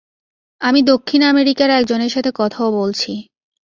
[0.61, 3.11] আমি দক্ষিণ আমেরিকার একজনের সাথে কথাও বলছি।